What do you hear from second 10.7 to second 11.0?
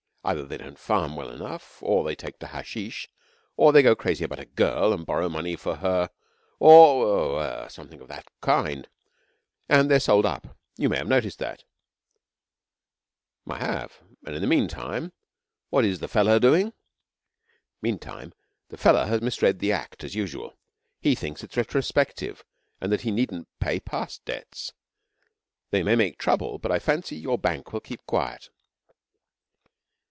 You may